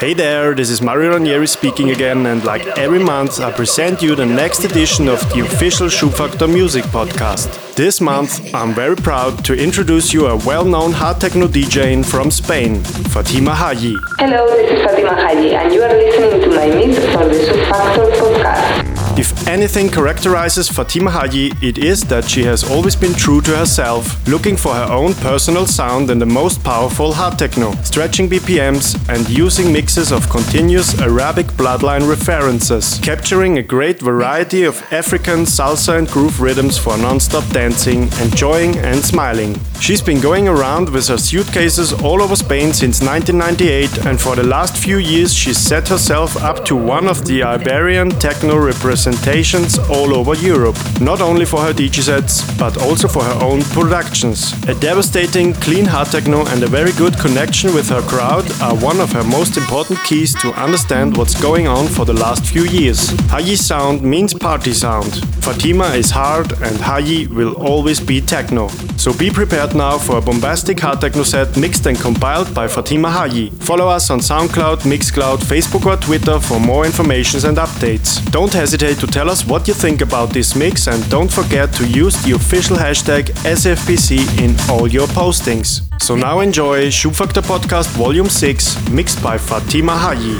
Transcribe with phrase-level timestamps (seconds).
[0.00, 4.14] Hey there, this is Mario Ranieri speaking again, and like every month, I present you
[4.14, 7.74] the next edition of the official Schubfaktor Music Podcast.
[7.74, 12.82] This month, I'm very proud to introduce you a well-known hard techno DJ from Spain,
[13.12, 13.94] Fatima Hajji.
[14.18, 18.10] Hello, this is Fatima Hajji, and you are listening to my mix for the Schubfaktor
[18.12, 18.89] Podcast.
[19.16, 24.16] If anything characterizes Fatima Hajji, it is that she has always been true to herself,
[24.28, 29.28] looking for her own personal sound in the most powerful hard techno, stretching BPMs and
[29.28, 36.08] using mixes of continuous Arabic bloodline references, capturing a great variety of African salsa and
[36.08, 39.58] groove rhythms for non-stop dancing, enjoying and smiling.
[39.80, 44.44] She's been going around with her suitcases all over Spain since 1998 and for the
[44.44, 49.78] last few years she set herself up to one of the Iberian techno representatives presentations
[49.78, 54.52] all over Europe, not only for her DJ sets, but also for her own productions.
[54.68, 59.00] A devastating, clean hard techno and a very good connection with her crowd are one
[59.00, 63.08] of her most important keys to understand what's going on for the last few years.
[63.32, 65.24] Hajji sound means party sound.
[65.42, 68.68] Fatima is hard and Hajji will always be techno.
[68.98, 73.08] So be prepared now for a bombastic hard techno set mixed and compiled by Fatima
[73.08, 73.50] Hajji.
[73.62, 78.20] Follow us on SoundCloud, Mixcloud, Facebook or Twitter for more information and updates.
[78.30, 81.72] Don't hesitate today to tell us what you think about this mix and don't forget
[81.72, 85.82] to use the official hashtag SFPC in all your postings.
[86.00, 90.38] So now enjoy Schubfaktor Podcast Volume 6 mixed by Fatima Hajji.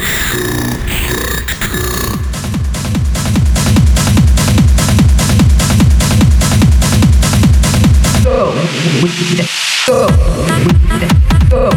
[11.51, 11.71] go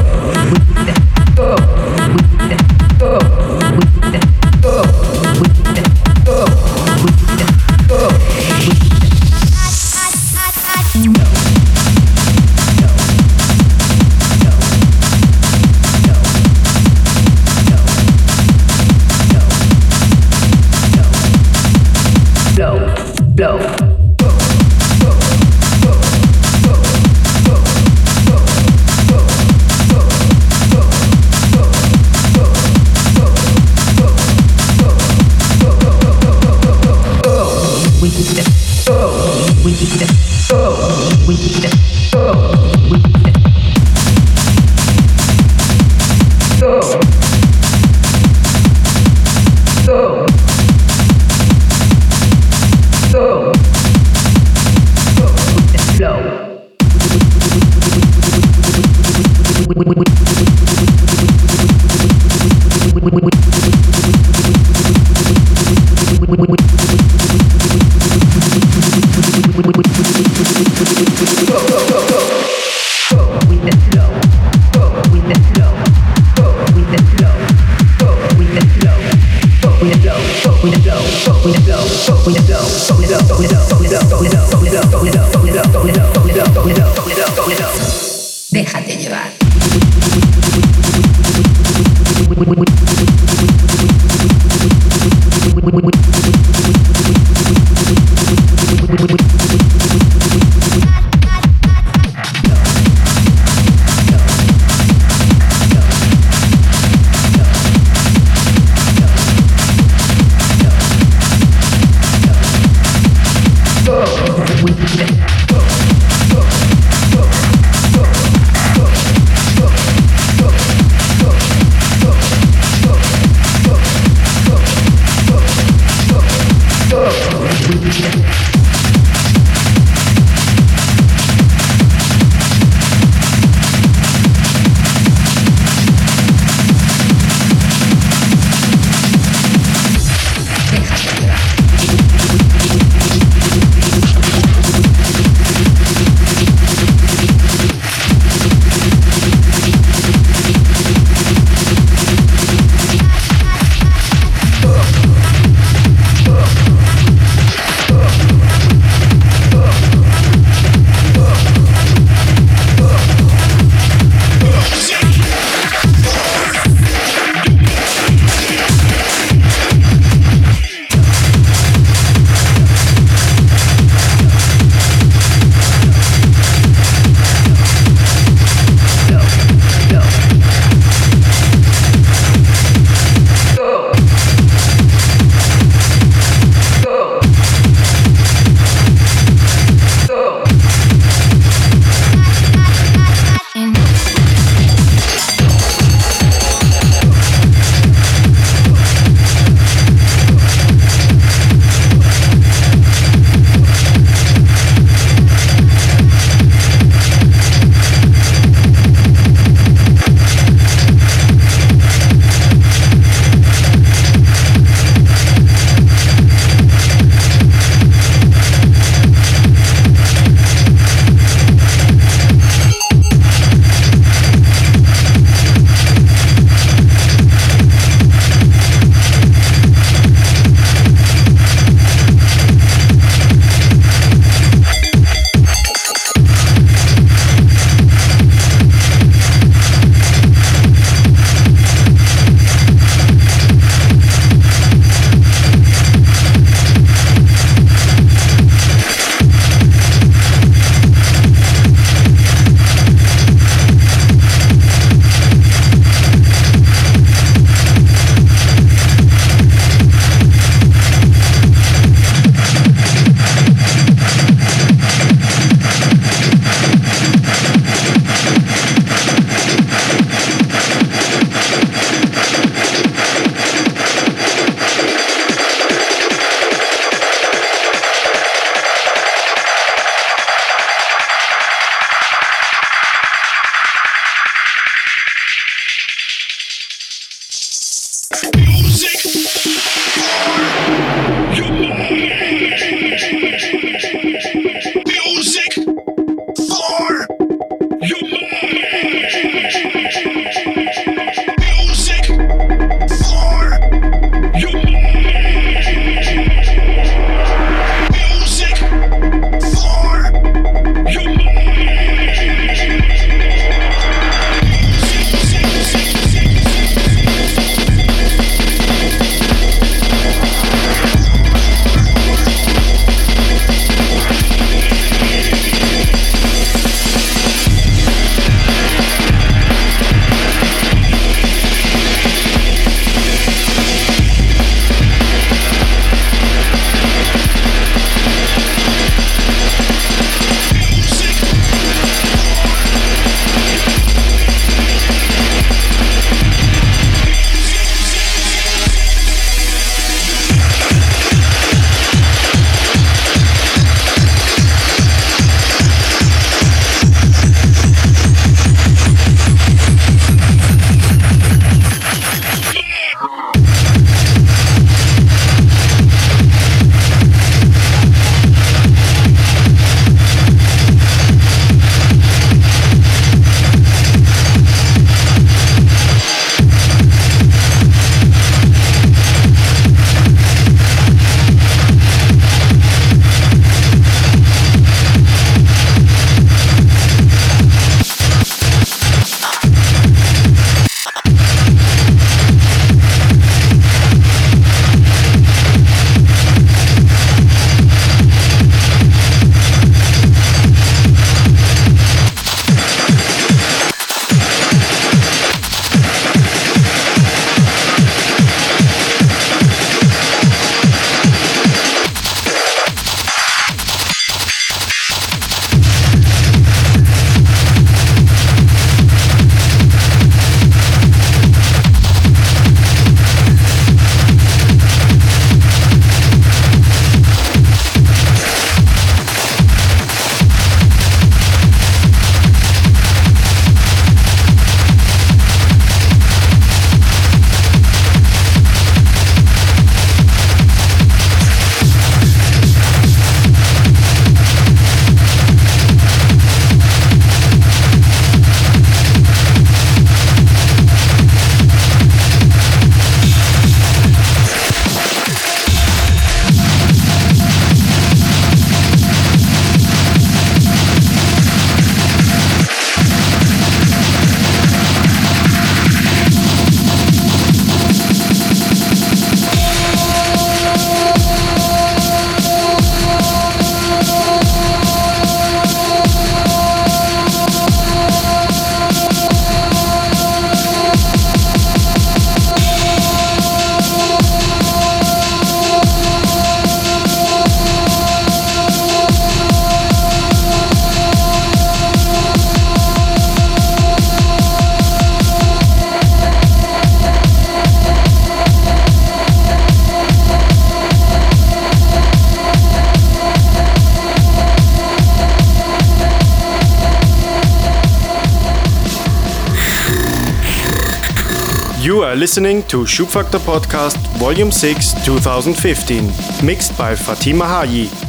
[511.94, 517.83] are listening to Schubfaktor Podcast Volume 6 2015, mixed by Fatima Hajji.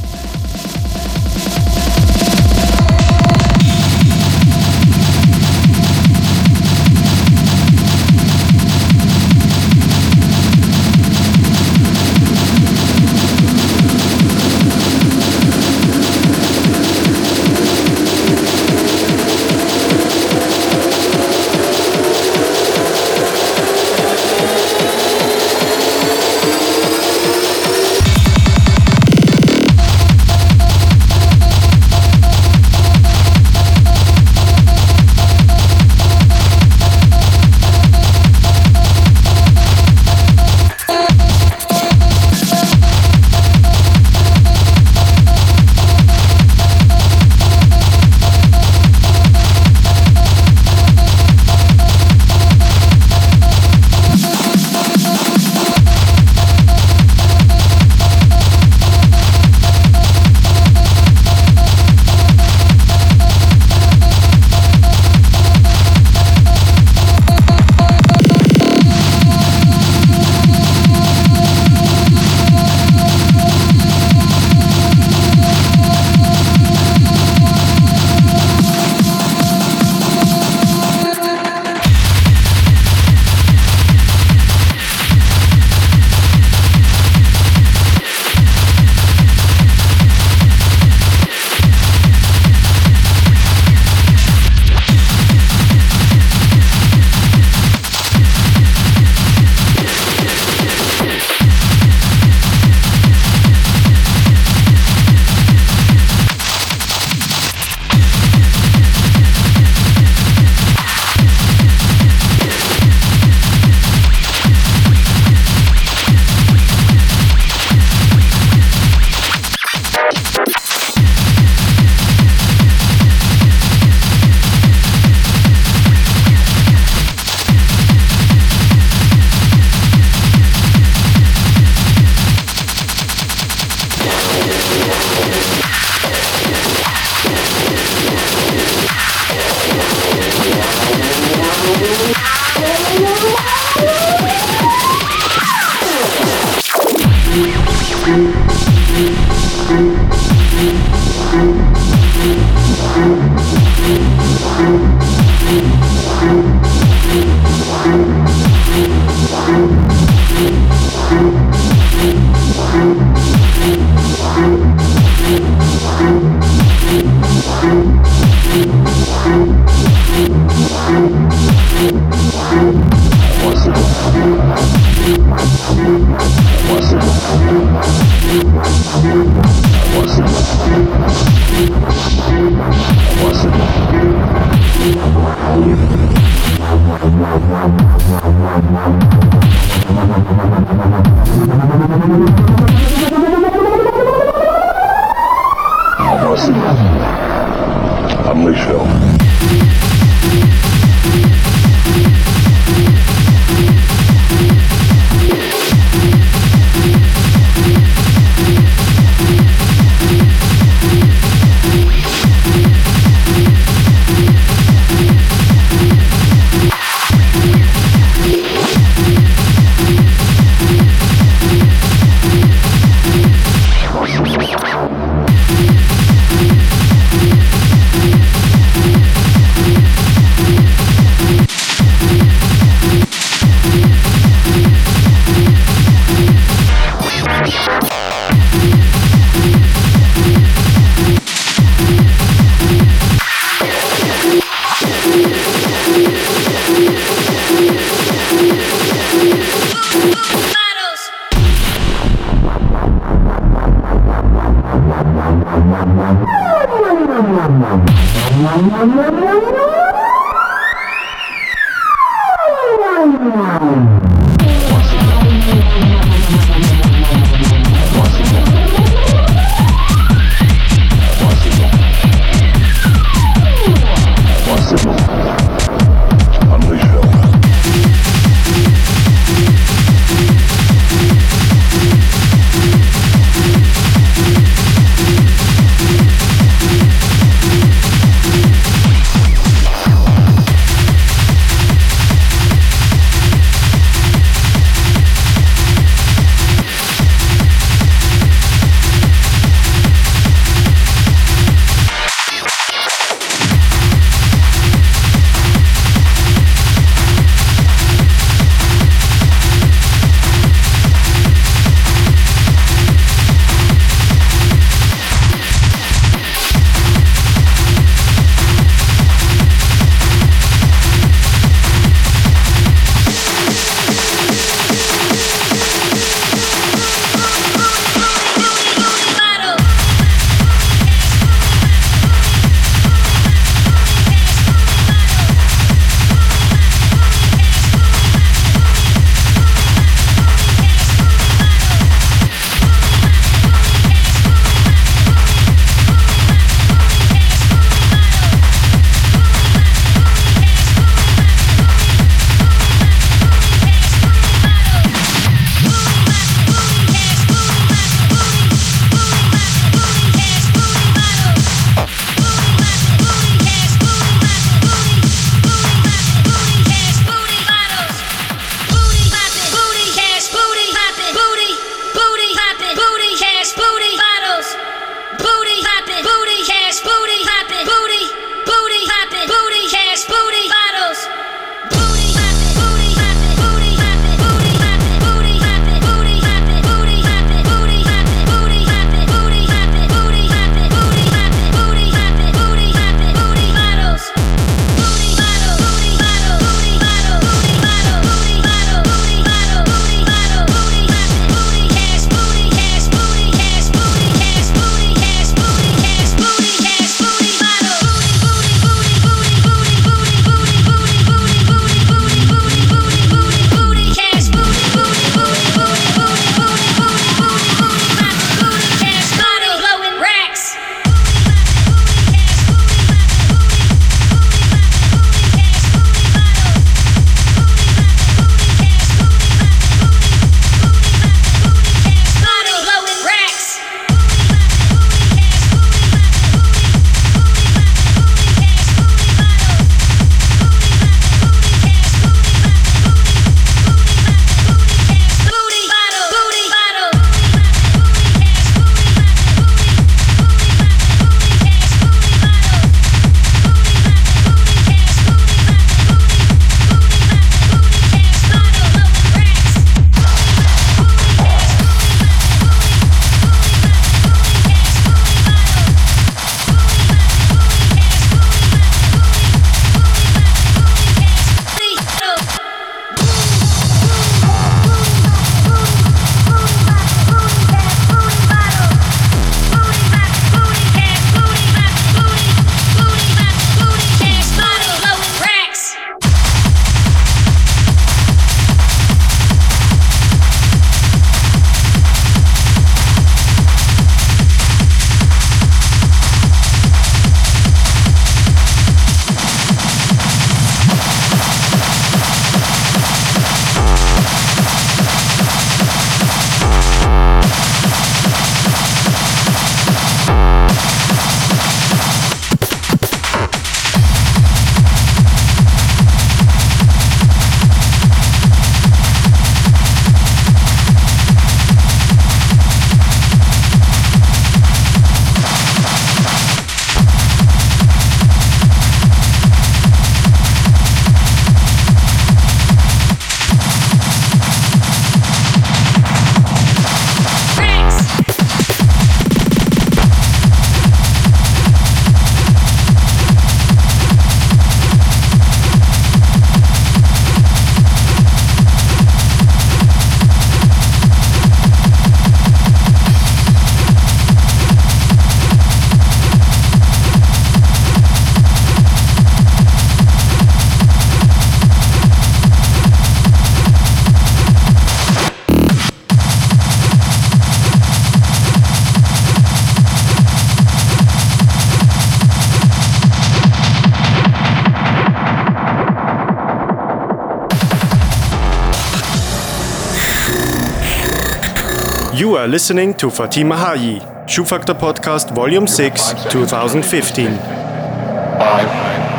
[582.25, 587.19] Are listening to Fatima Hajji, Schubfaktor Podcast Volume 6, 2015.
[587.19, 588.49] Five,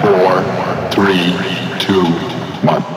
[0.03, 0.43] four,
[0.91, 1.33] three,
[1.79, 2.03] two,
[2.67, 2.94] one.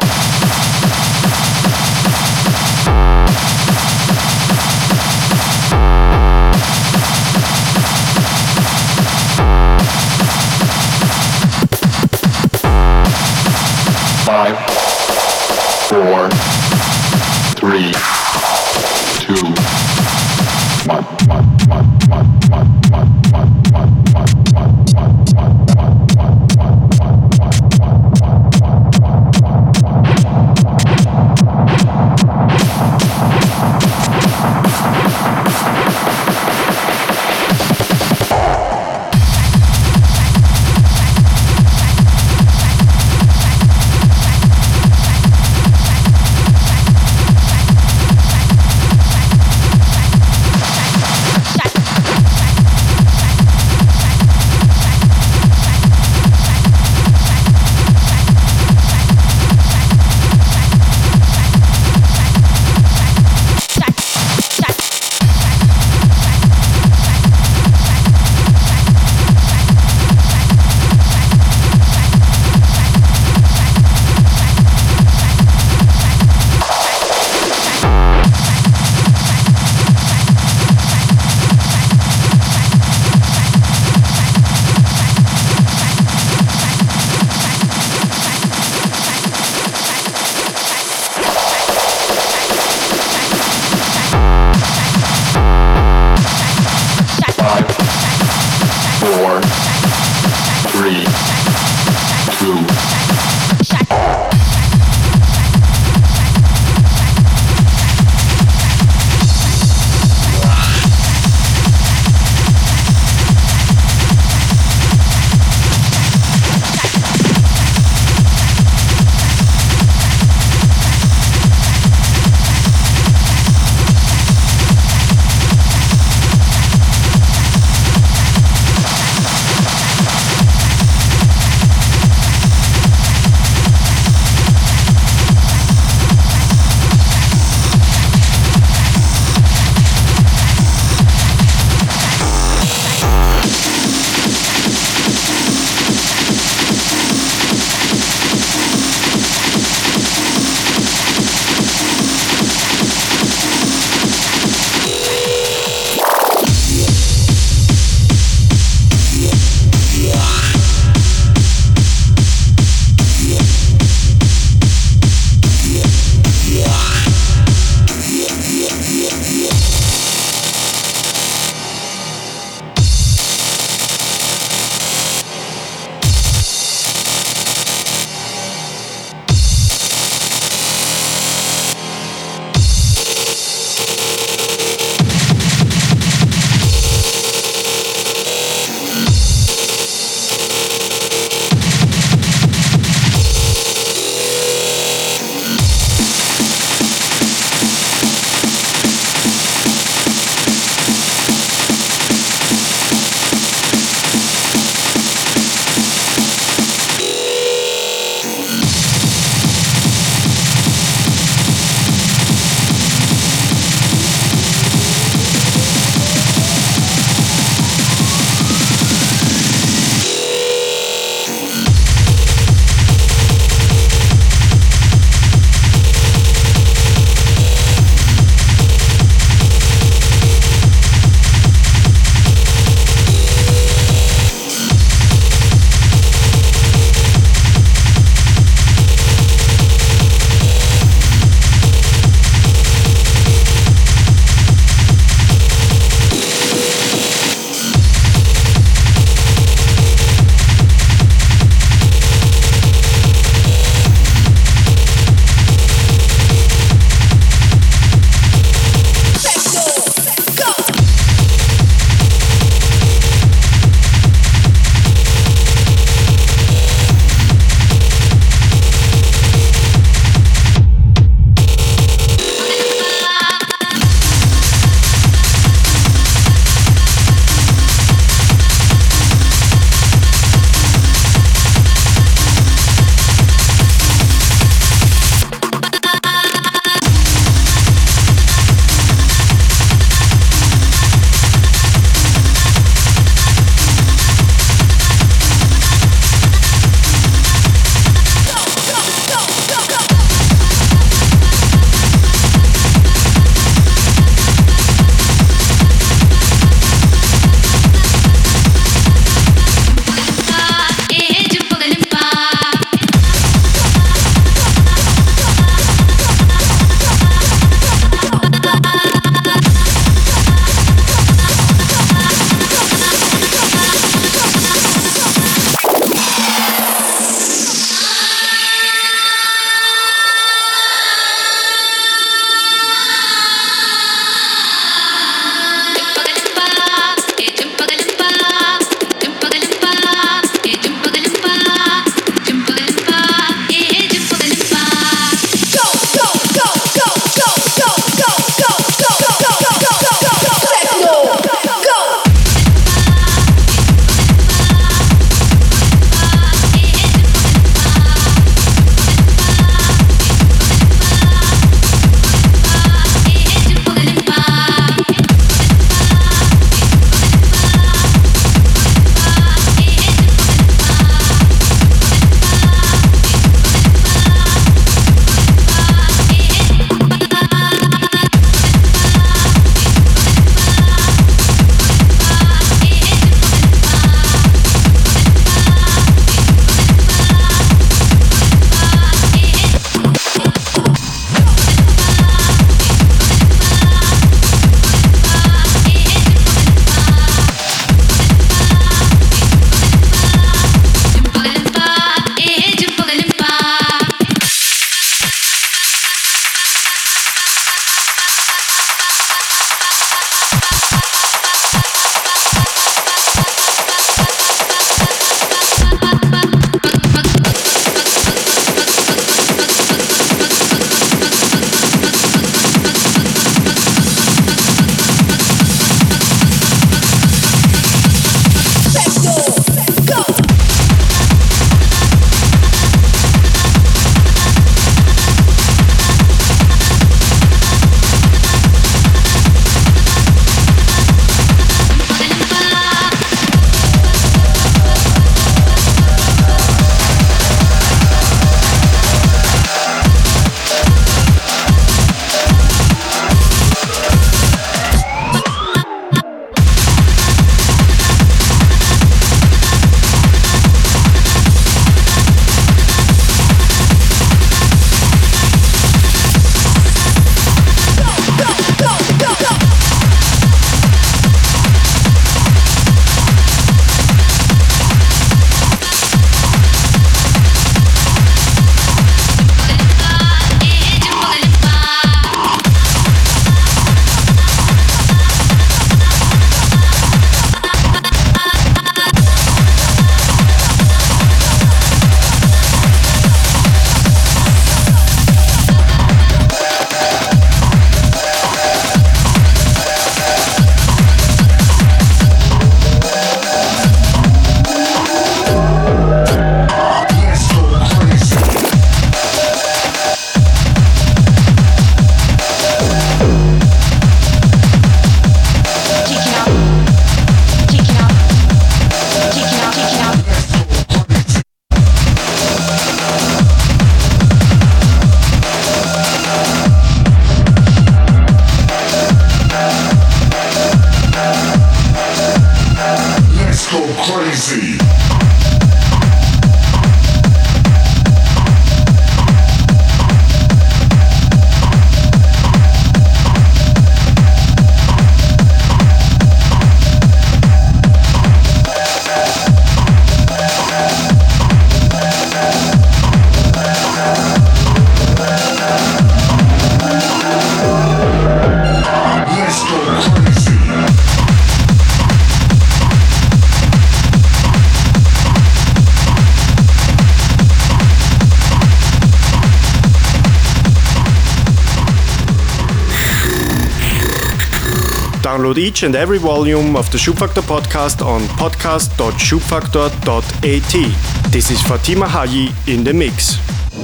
[575.38, 581.12] Download each and every volume of the Schubfaktor podcast on podcast.schubfaktor.at.
[581.12, 583.18] This is Fatima Hajji in the mix.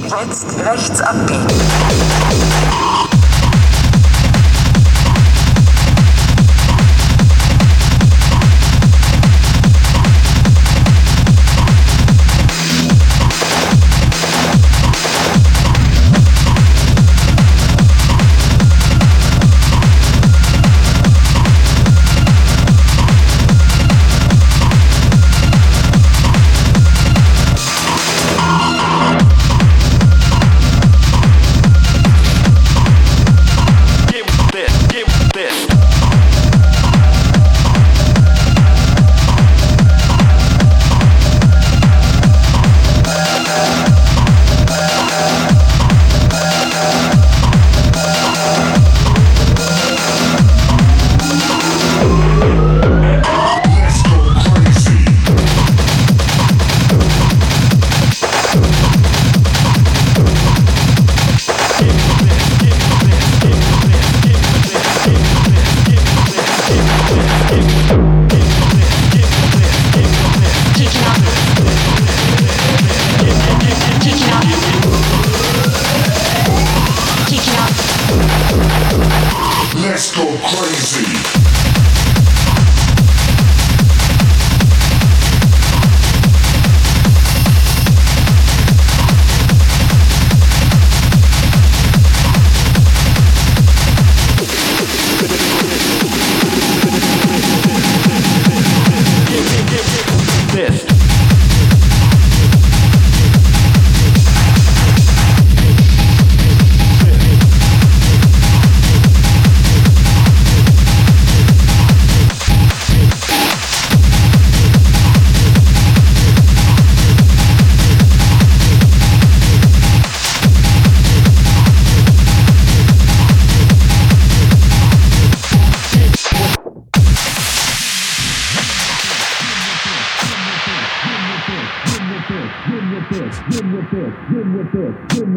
[0.09, 1.47] Jetzt rechts abbiegen.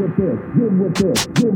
[0.09, 1.28] with this, with this.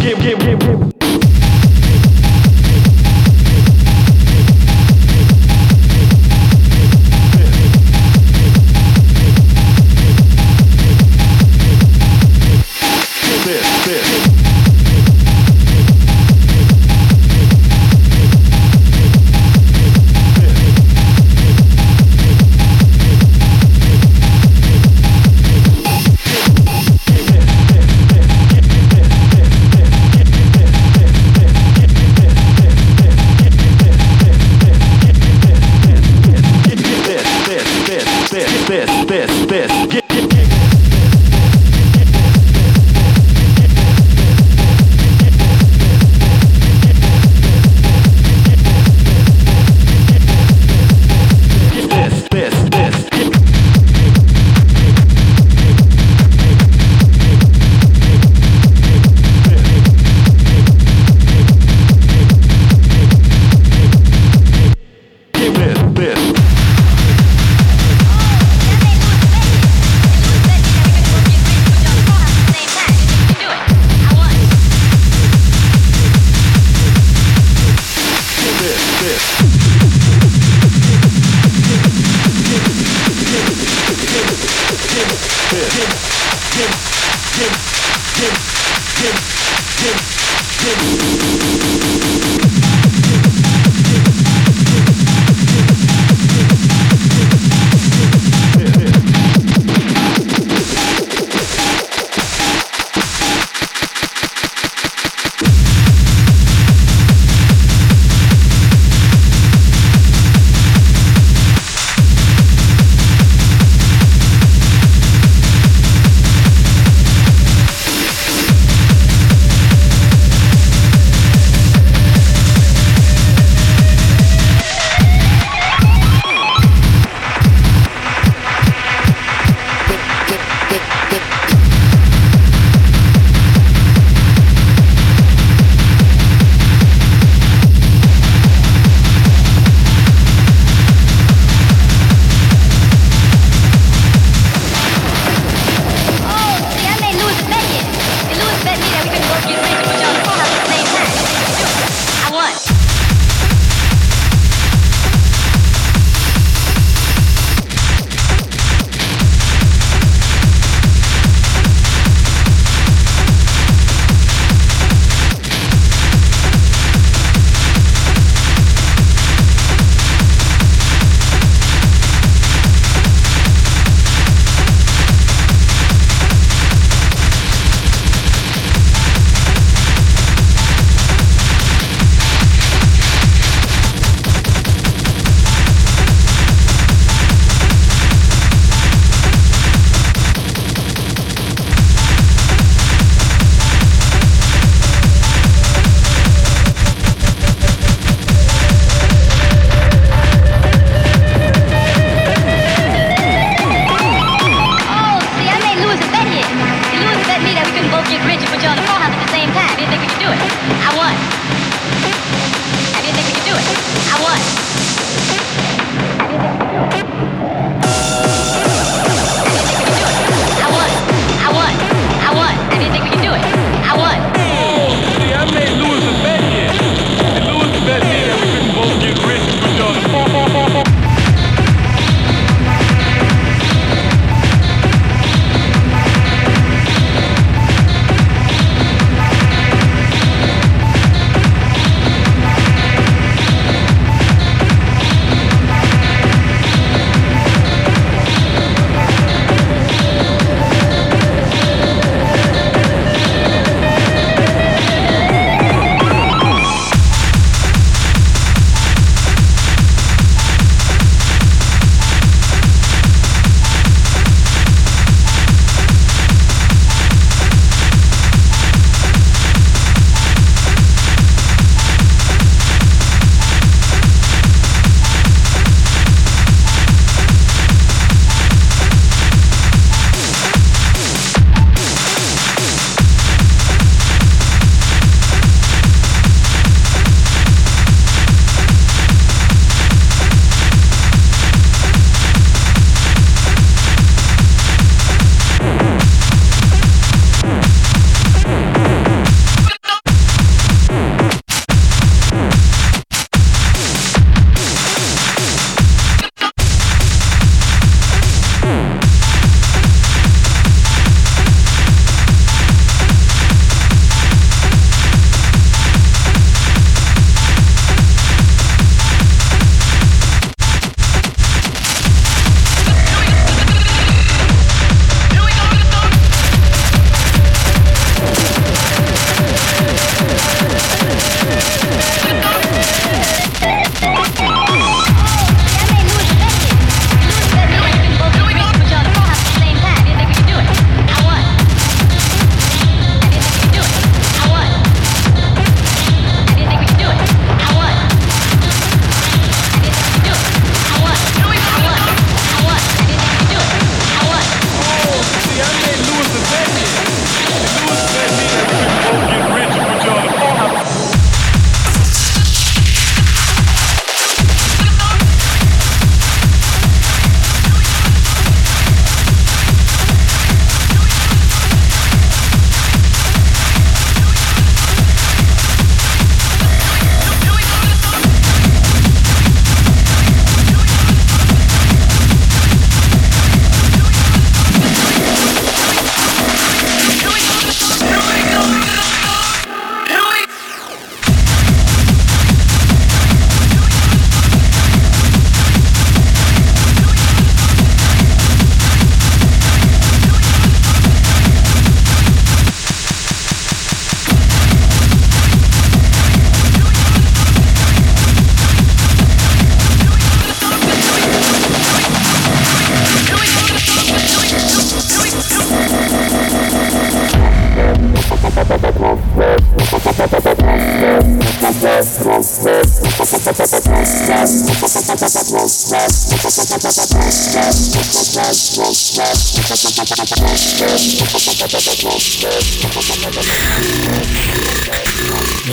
[0.00, 1.19] give, give, give, give.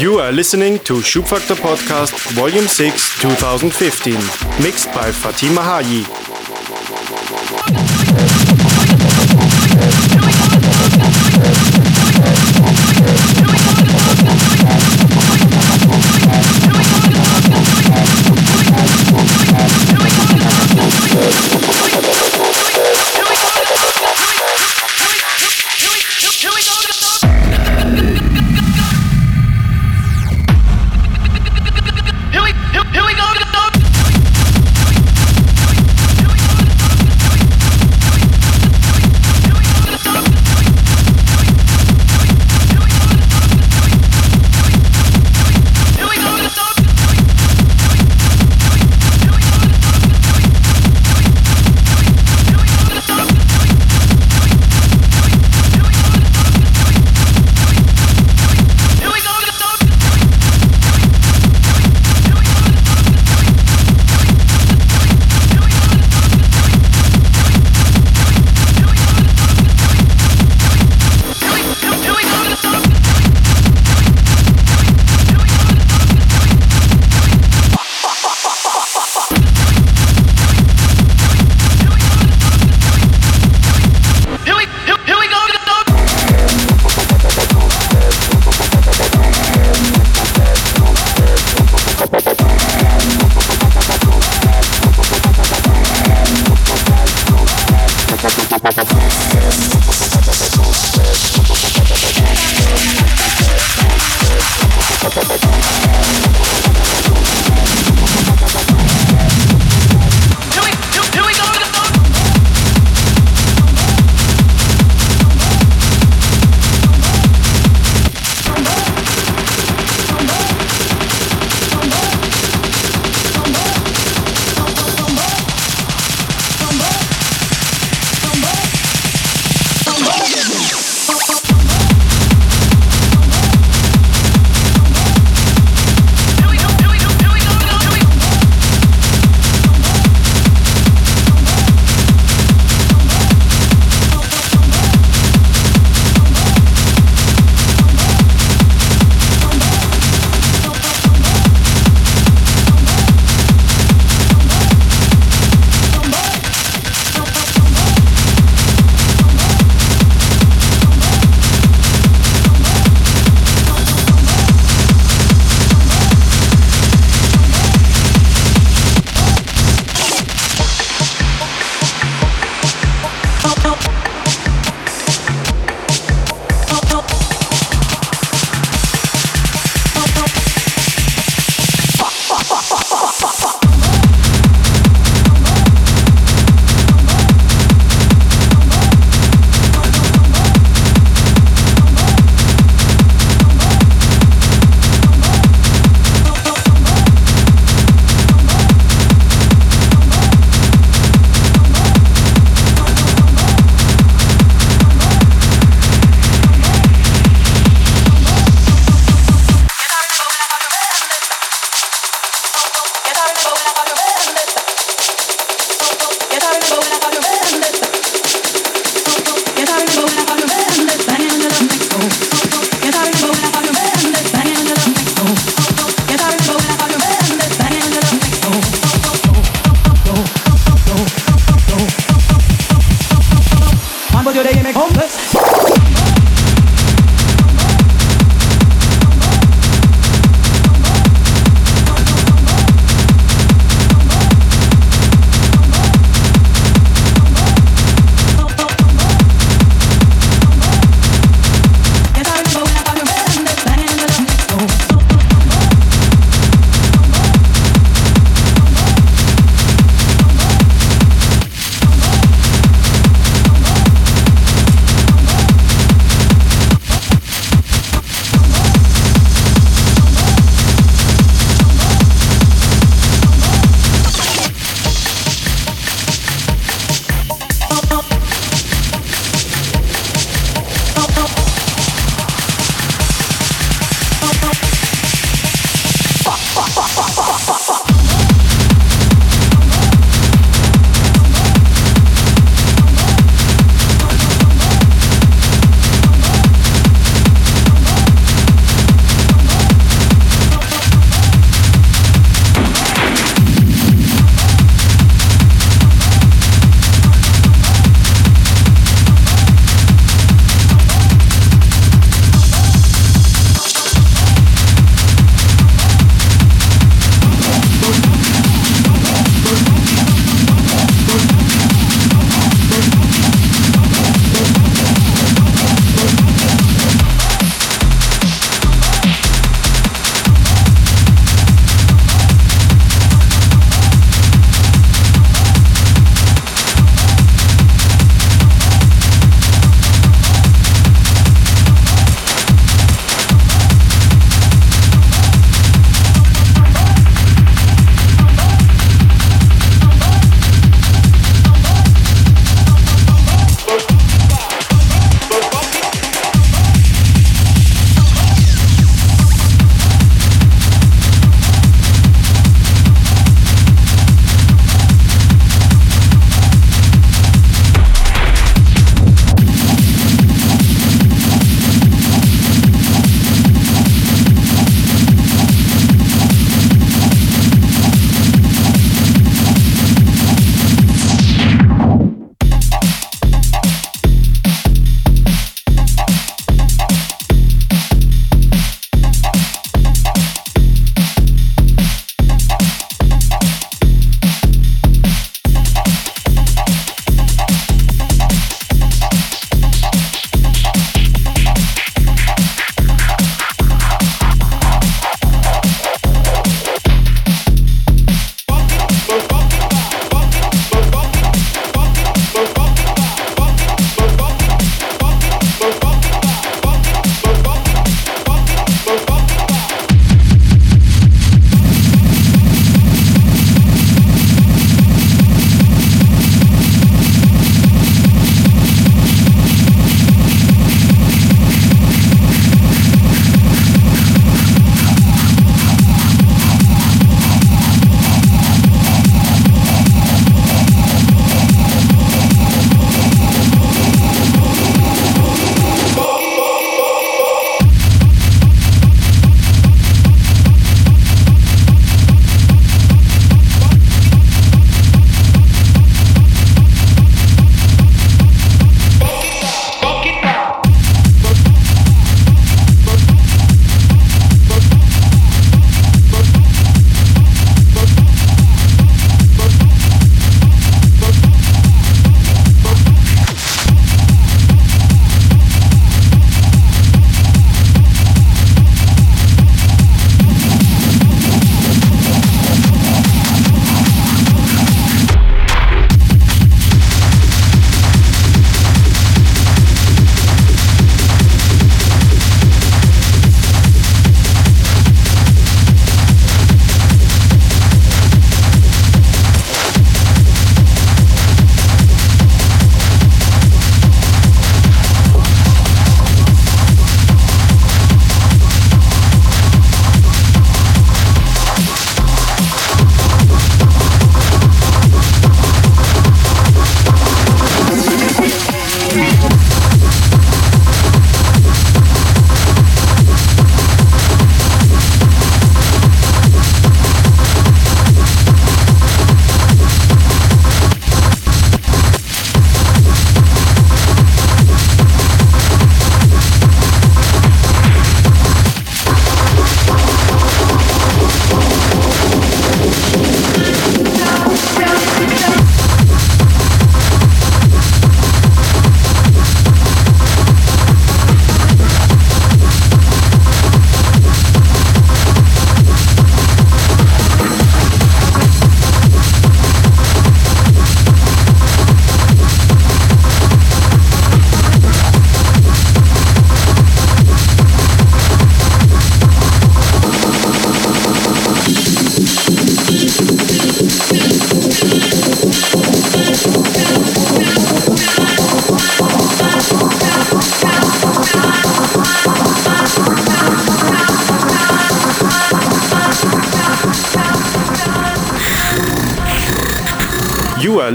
[0.07, 4.13] You are listening to Schubfaktor Podcast Volume 6 2015,
[4.63, 6.26] mixed by Fatima Hajji.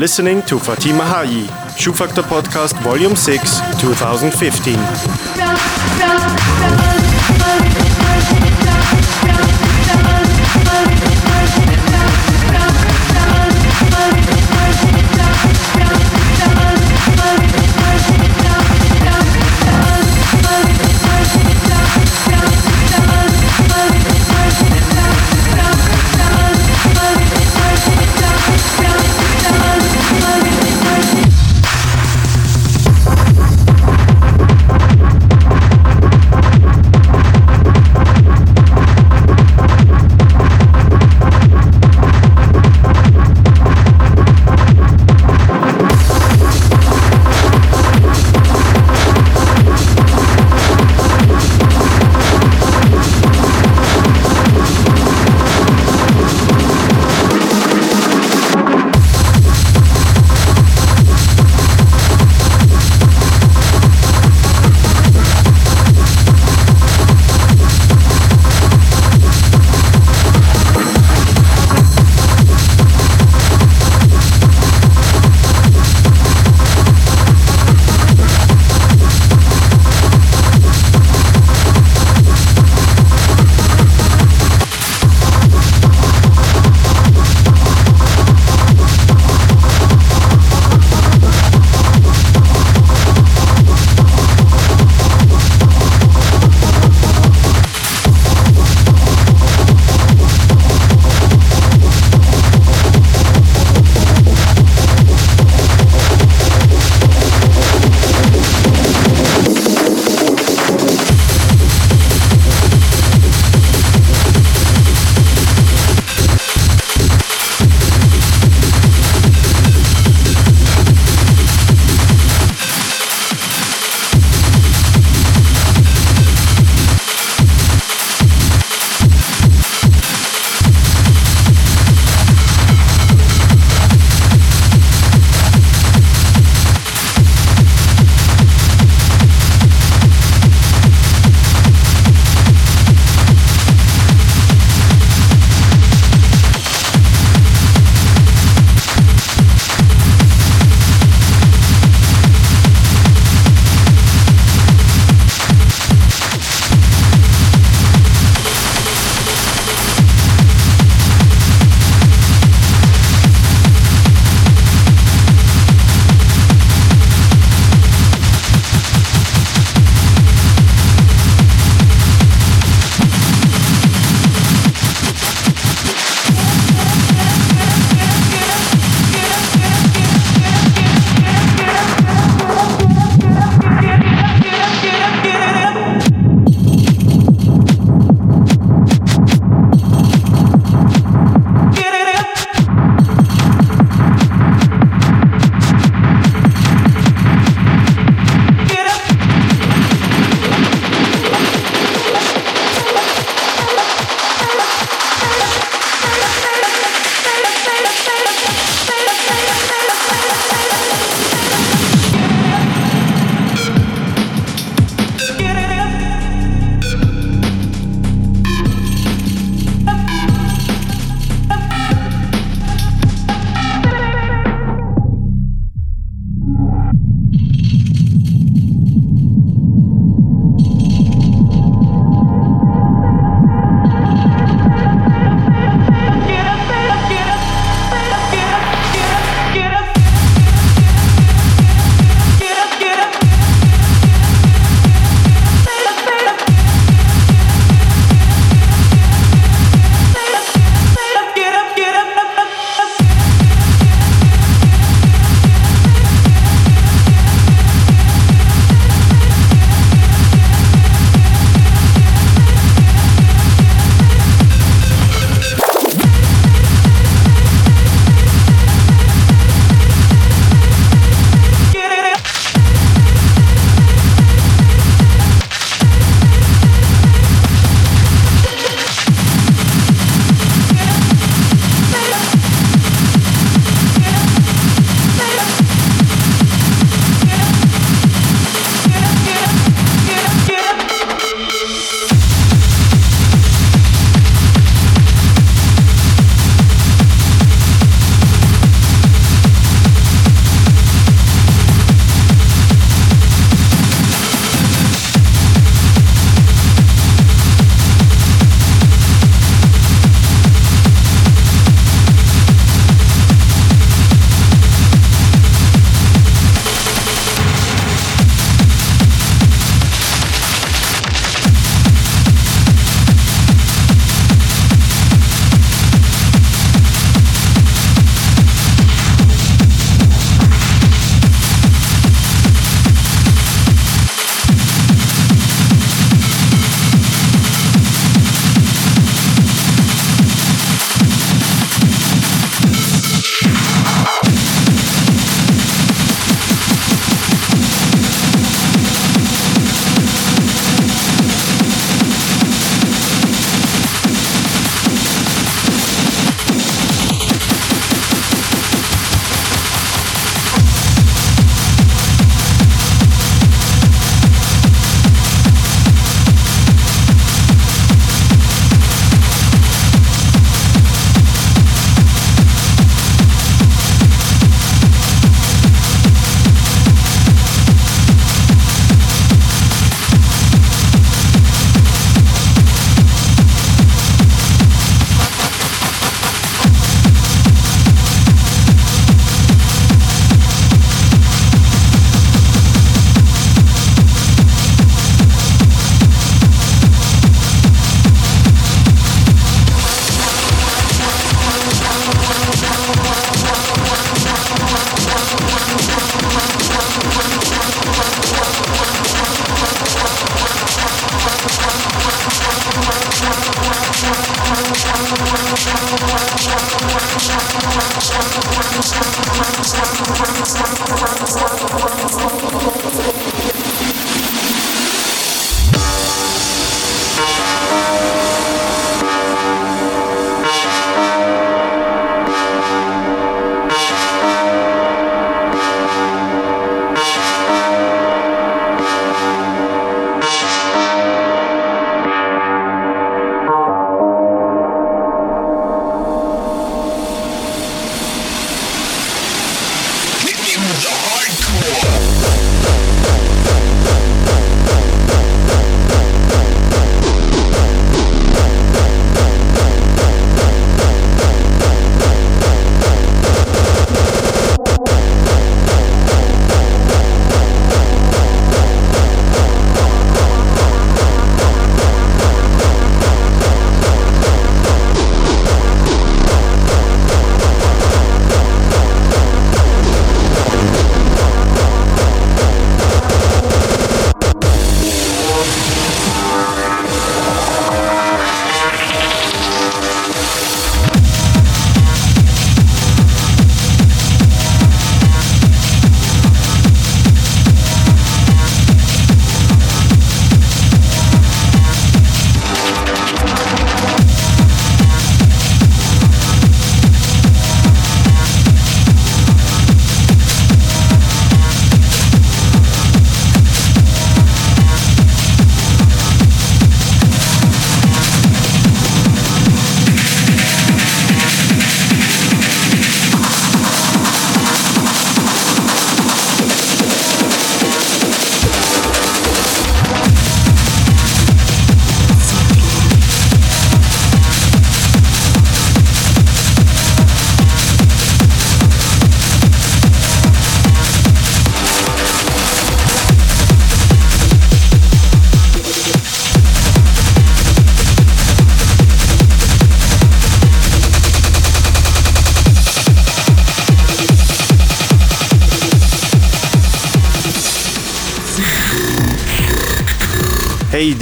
[0.02, 1.46] Listening to Fatima Hajji,
[1.78, 5.31] Schubfaktor Podcast Volume 6, 2015.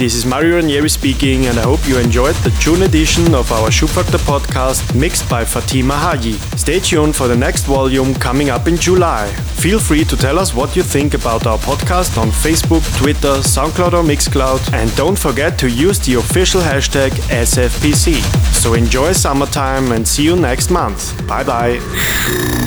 [0.01, 3.69] This is Mario Ranieri speaking, and I hope you enjoyed the June edition of our
[3.69, 6.39] Schubfaktor podcast mixed by Fatima Hajji.
[6.57, 9.27] Stay tuned for the next volume coming up in July.
[9.61, 13.93] Feel free to tell us what you think about our podcast on Facebook, Twitter, SoundCloud,
[13.93, 18.15] or Mixcloud, and don't forget to use the official hashtag SFPC.
[18.55, 21.15] So enjoy summertime and see you next month.
[21.27, 22.60] Bye bye.